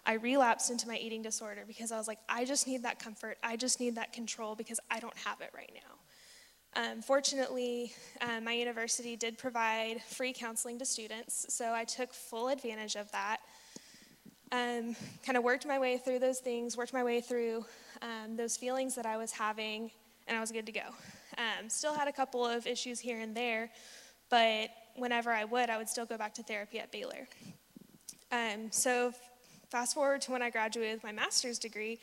[0.05, 3.37] I relapsed into my eating disorder because I was like, I just need that comfort.
[3.43, 6.81] I just need that control because I don't have it right now.
[6.81, 12.47] Um, fortunately, um, my university did provide free counseling to students, so I took full
[12.47, 13.37] advantage of that.
[14.51, 17.65] Um, kind of worked my way through those things, worked my way through
[18.01, 19.91] um, those feelings that I was having,
[20.27, 20.81] and I was good to go.
[21.37, 23.69] Um, still had a couple of issues here and there,
[24.29, 27.27] but whenever I would, I would still go back to therapy at Baylor.
[28.31, 29.13] Um, so,
[29.69, 31.99] fast forward to when I graduated with my master's degree.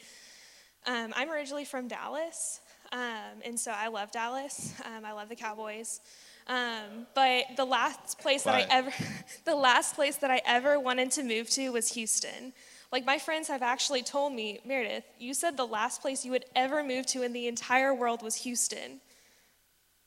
[0.87, 2.61] Um, I'm originally from Dallas,
[2.93, 4.73] um, and so I love Dallas.
[4.85, 6.01] I love the Cowboys.
[6.49, 8.91] Um, but the last place that I ever,
[9.45, 12.53] the last place that I ever wanted to move to was Houston.
[12.91, 16.47] Like my friends have actually told me, Meredith, you said the last place you would
[16.57, 19.01] ever move to in the entire world was Houston.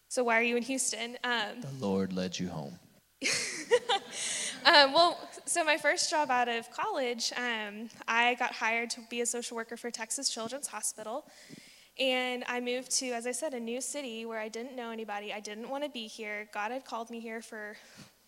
[0.09, 1.17] So why are you in Houston?
[1.23, 2.79] Um, The Lord led you home.
[4.63, 9.21] Um, well, so my first job out of college, um, I got hired to be
[9.21, 11.25] a social worker for Texas Children's Hospital.
[12.01, 15.31] And I moved to, as I said, a new city where I didn't know anybody.
[15.31, 16.49] I didn't want to be here.
[16.51, 17.77] God had called me here for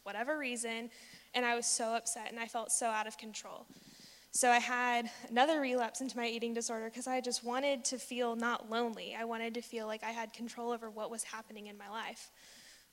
[0.03, 0.91] whatever reason.
[1.33, 3.65] And I was so upset and I felt so out of control.
[4.29, 8.35] So I had another relapse into my eating disorder because I just wanted to feel
[8.35, 9.15] not lonely.
[9.19, 12.29] I wanted to feel like I had control over what was happening in my life.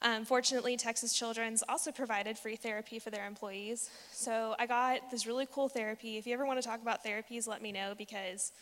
[0.00, 3.90] Um, fortunately, Texas Children's also provided free therapy for their employees.
[4.12, 6.16] So I got this really cool therapy.
[6.16, 8.52] If you ever want to talk about therapies, let me know because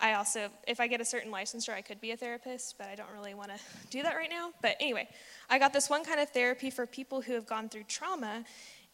[0.00, 2.94] I also, if I get a certain licensure, I could be a therapist, but I
[2.94, 3.58] don't really want to
[3.90, 4.50] do that right now.
[4.62, 5.08] But anyway,
[5.50, 8.44] I got this one kind of therapy for people who have gone through trauma.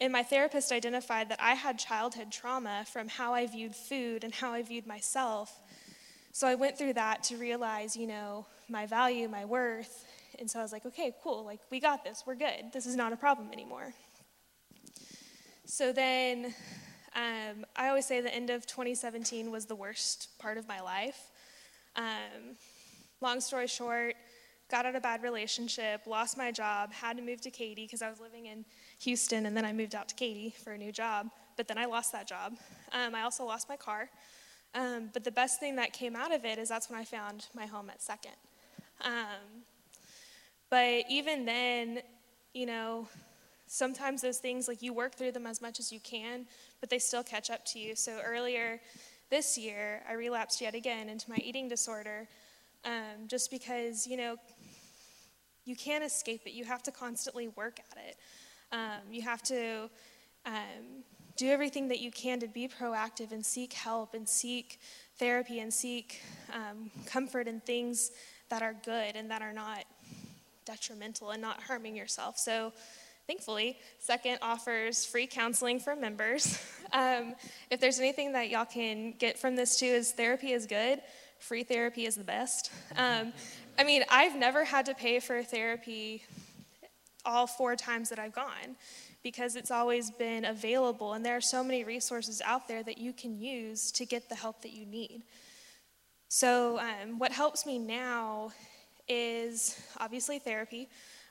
[0.01, 4.33] And my therapist identified that I had childhood trauma from how I viewed food and
[4.33, 5.55] how I viewed myself.
[6.33, 10.05] So I went through that to realize, you know, my value, my worth.
[10.39, 12.71] And so I was like, okay, cool, like we got this, we're good.
[12.73, 13.93] This is not a problem anymore.
[15.65, 16.53] So then
[17.17, 21.31] um, I always say the end of 2017 was the worst part of my life.
[21.95, 22.55] Um,
[23.21, 24.15] long story short,
[24.69, 28.03] got out of a bad relationship, lost my job, had to move to Katy because
[28.03, 28.63] I was living in
[28.99, 31.29] Houston, and then I moved out to Katy for a new job.
[31.55, 32.55] But then I lost that job.
[32.91, 34.09] Um, I also lost my car.
[34.75, 37.47] Um, but the best thing that came out of it is that's when I found
[37.55, 38.35] my home at Second.
[39.01, 39.63] Um,
[40.69, 42.01] But even then,
[42.53, 43.07] you know,
[43.67, 46.45] sometimes those things, like you work through them as much as you can,
[46.79, 47.95] but they still catch up to you.
[47.95, 48.79] So earlier
[49.29, 52.27] this year, I relapsed yet again into my eating disorder
[52.85, 54.37] um, just because, you know,
[55.65, 56.53] you can't escape it.
[56.53, 58.17] You have to constantly work at it.
[58.71, 59.89] Um, you have to
[60.45, 61.03] um,
[61.35, 64.79] do everything that you can to be proactive and seek help and seek
[65.19, 66.21] therapy and seek
[66.53, 68.11] um, comfort in things
[68.49, 69.83] that are good and that are not
[70.65, 72.37] detrimental and not harming yourself.
[72.37, 72.71] So,
[73.27, 76.59] thankfully, Second offers free counseling for members.
[76.93, 77.35] Um,
[77.69, 81.01] if there's anything that y'all can get from this too, is therapy is good.
[81.37, 82.71] Free therapy is the best.
[82.95, 83.33] Um,
[83.77, 86.23] I mean, I've never had to pay for therapy
[87.25, 88.77] all four times that I've gone
[89.21, 93.11] because it's always been available, and there are so many resources out there that you
[93.11, 95.23] can use to get the help that you need.
[96.29, 98.51] So, um, what helps me now
[99.09, 100.87] is obviously therapy.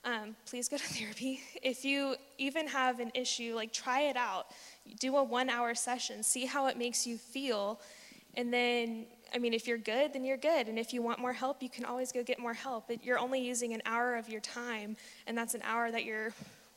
[0.07, 1.41] Um, please go to therapy.
[1.63, 4.47] If you even have an issue, like try it out.
[5.01, 7.81] Do a one hour session, see how it makes you feel.
[8.35, 10.69] And then, I mean, if you're good, then you're good.
[10.69, 12.87] And if you want more help, you can always go get more help.
[12.87, 16.33] But you're only using an hour of your time, and that's an hour that you're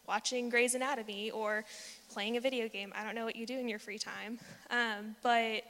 [0.07, 1.65] watching Grey's Anatomy or
[2.11, 2.91] playing a video game.
[2.95, 4.39] I don't know what you do in your free time.
[4.71, 5.61] Um, but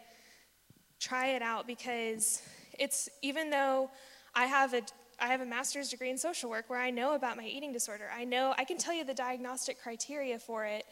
[1.00, 2.42] try it out because
[2.78, 3.90] it's, even though
[4.34, 4.82] I have a
[5.22, 8.10] I have a master's degree in social work where I know about my eating disorder.
[8.16, 10.86] I know I can tell you the diagnostic criteria for it,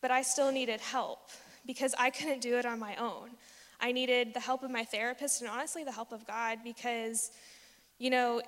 [0.00, 1.30] but I still needed help
[1.66, 3.30] because I couldn't do it on my own.
[3.80, 7.30] I needed the help of my therapist and honestly the help of God because,
[7.98, 8.40] you know,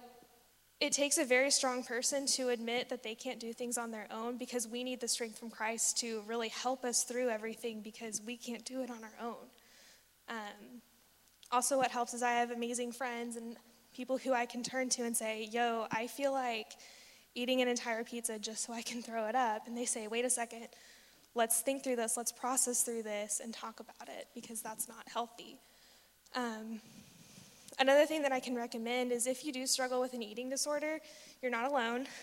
[0.80, 4.06] it takes a very strong person to admit that they can't do things on their
[4.12, 8.22] own because we need the strength from Christ to really help us through everything because
[8.24, 9.46] we can't do it on our own.
[10.28, 10.82] Um,
[11.50, 13.56] also, what helps is I have amazing friends and
[13.98, 16.68] people who I can turn to and say, Yo, I feel like
[17.34, 19.66] eating an entire pizza just so I can throw it up.
[19.66, 20.68] And they say, Wait a second,
[21.34, 25.02] let's think through this, let's process through this and talk about it because that's not
[25.12, 25.58] healthy.
[26.36, 26.80] Um,
[27.80, 31.00] another thing that I can recommend is if you do struggle with an eating disorder,
[31.42, 32.06] you're not alone.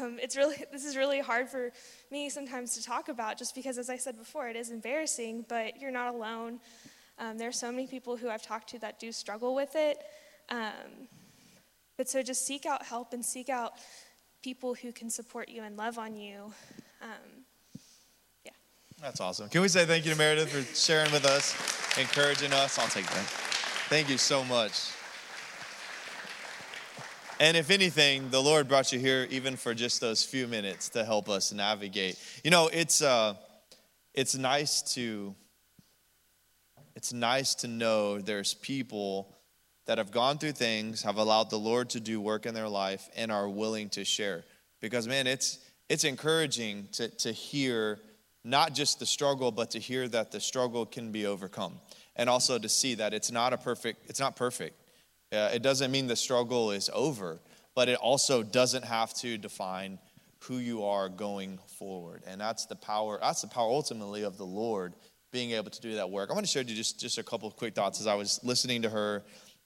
[0.00, 1.70] Um, it's really this is really hard for
[2.10, 5.46] me sometimes to talk about, just because, as I said before, it is embarrassing.
[5.48, 6.60] But you're not alone.
[7.18, 9.98] Um, there are so many people who I've talked to that do struggle with it.
[10.50, 11.08] Um,
[12.02, 13.74] but so just seek out help and seek out
[14.42, 16.52] people who can support you and love on you.
[17.00, 17.44] Um,
[18.44, 18.50] yeah.
[19.00, 19.48] That's awesome.
[19.48, 21.54] Can we say thank you to Meredith for sharing with us,
[21.96, 22.76] encouraging us?
[22.76, 23.24] I'll take that.
[23.88, 24.90] Thank you so much.
[27.38, 31.04] And if anything, the Lord brought you here even for just those few minutes to
[31.04, 32.18] help us navigate.
[32.42, 33.34] You know, it's uh,
[34.12, 35.36] it's nice to
[36.96, 39.36] it's nice to know there's people
[39.92, 43.10] that have gone through things, have allowed the Lord to do work in their life,
[43.14, 44.42] and are willing to share.
[44.80, 45.58] Because, man, it's,
[45.90, 48.00] it's encouraging to, to hear
[48.42, 51.74] not just the struggle, but to hear that the struggle can be overcome.
[52.16, 54.80] And also to see that it's not a perfect, it's not perfect.
[55.30, 57.38] Uh, it doesn't mean the struggle is over,
[57.74, 59.98] but it also doesn't have to define
[60.44, 62.22] who you are going forward.
[62.26, 64.94] And that's the power, that's the power ultimately of the Lord
[65.32, 66.30] being able to do that work.
[66.30, 68.40] I want to share you just, just a couple of quick thoughts as I was
[68.42, 69.22] listening to her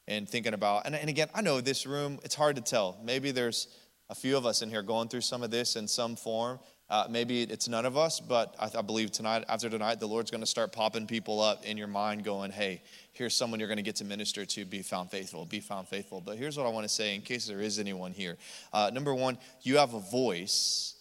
[0.09, 2.99] and thinking about, and, and again, I know this room, it's hard to tell.
[3.03, 3.69] Maybe there's
[4.09, 6.61] a few of us in here going through some of this in some form.
[6.89, 10.31] Uh, maybe it's none of us, but I, I believe tonight, after tonight, the Lord's
[10.31, 12.81] going to start popping people up in your mind, going, "Hey,
[13.13, 14.65] here's someone you're going to get to minister to.
[14.65, 15.45] Be found faithful.
[15.45, 18.13] Be found faithful." But here's what I want to say, in case there is anyone
[18.13, 18.37] here.
[18.73, 20.95] Uh, number one, you have a voice,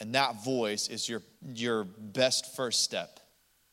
[0.00, 1.22] and that voice is your
[1.54, 3.20] your best first step.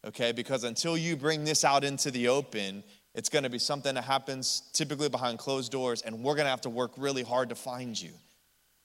[0.06, 2.84] Okay, because until you bring this out into the open,
[3.20, 6.52] it's going to be something that happens typically behind closed doors, and we're going to
[6.52, 8.12] have to work really hard to find you.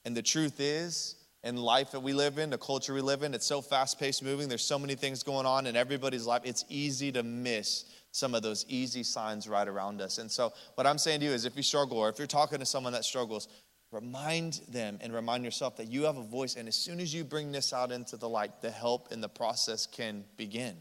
[0.03, 3.33] And the truth is, in life that we live in, the culture we live in,
[3.33, 4.49] it's so fast paced moving.
[4.49, 6.41] There's so many things going on in everybody's life.
[6.43, 10.17] It's easy to miss some of those easy signs right around us.
[10.17, 12.59] And so, what I'm saying to you is if you struggle or if you're talking
[12.59, 13.47] to someone that struggles,
[13.93, 16.57] remind them and remind yourself that you have a voice.
[16.57, 19.29] And as soon as you bring this out into the light, the help and the
[19.29, 20.75] process can begin.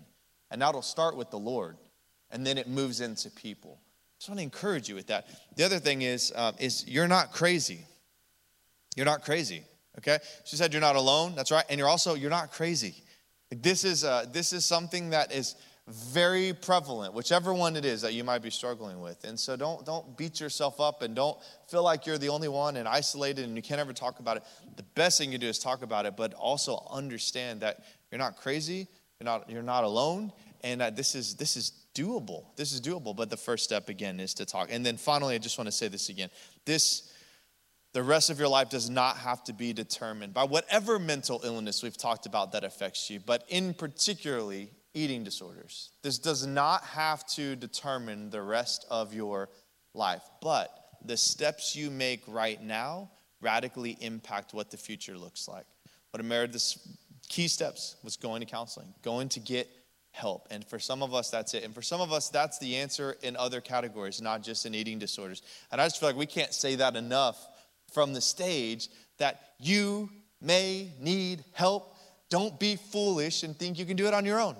[0.50, 1.76] And that'll start with the Lord
[2.34, 3.78] and then it moves into people.
[3.78, 5.28] So I just want to encourage you with that.
[5.56, 7.86] The other thing is, um, is you're not crazy.
[8.96, 9.62] You're not crazy.
[9.98, 10.18] Okay.
[10.44, 11.34] She said you're not alone.
[11.36, 11.64] That's right.
[11.70, 13.02] And you're also you're not crazy.
[13.50, 15.54] This is uh, this is something that is
[15.86, 19.22] very prevalent, whichever one it is that you might be struggling with.
[19.24, 22.76] And so don't don't beat yourself up and don't feel like you're the only one
[22.76, 24.42] and isolated and you can't ever talk about it.
[24.76, 28.36] The best thing you do is talk about it, but also understand that you're not
[28.36, 28.88] crazy.
[29.20, 30.32] You're not you're not alone,
[30.62, 32.44] and that this is this is doable.
[32.56, 34.68] This is doable, but the first step again is to talk.
[34.70, 36.30] And then finally, I just want to say this again.
[36.64, 37.10] This
[37.94, 41.80] the rest of your life does not have to be determined by whatever mental illness
[41.80, 45.90] we've talked about that affects you, but in particularly eating disorders.
[46.02, 49.48] This does not have to determine the rest of your
[49.94, 50.70] life, but
[51.04, 55.66] the steps you make right now radically impact what the future looks like.
[56.10, 56.96] What this
[57.28, 59.68] key steps was going to counseling, going to get
[60.14, 60.46] help.
[60.50, 61.64] And for some of us, that's it.
[61.64, 64.98] And for some of us, that's the answer in other categories, not just in eating
[64.98, 65.42] disorders.
[65.72, 67.36] And I just feel like we can't say that enough
[67.92, 68.88] from the stage
[69.18, 70.08] that you
[70.40, 71.96] may need help.
[72.30, 74.56] Don't be foolish and think you can do it on your own.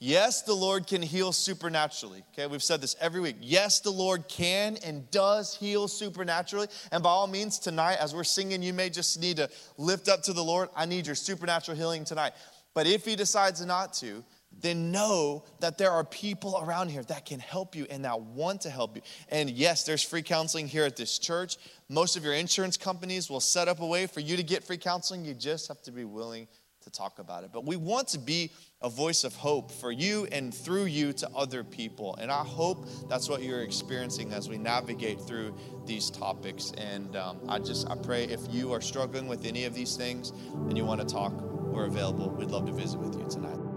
[0.00, 2.22] Yes, the Lord can heal supernaturally.
[2.32, 3.36] Okay, we've said this every week.
[3.40, 6.66] Yes, the Lord can and does heal supernaturally.
[6.92, 10.22] And by all means, tonight, as we're singing, you may just need to lift up
[10.24, 10.68] to the Lord.
[10.76, 12.34] I need your supernatural healing tonight.
[12.74, 14.22] But if He decides not to,
[14.60, 18.62] then know that there are people around here that can help you and that want
[18.62, 19.02] to help you.
[19.28, 21.56] And yes, there's free counseling here at this church.
[21.88, 24.78] Most of your insurance companies will set up a way for you to get free
[24.78, 25.24] counseling.
[25.24, 26.48] You just have to be willing
[26.84, 27.50] to talk about it.
[27.52, 28.50] But we want to be
[28.80, 32.14] a voice of hope for you and through you to other people.
[32.16, 36.72] And I hope that's what you're experiencing as we navigate through these topics.
[36.76, 40.30] And um, I just, I pray if you are struggling with any of these things
[40.52, 42.30] and you want to talk, we're available.
[42.30, 43.73] We'd love to visit with you tonight.